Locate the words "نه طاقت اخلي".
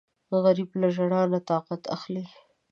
1.31-2.25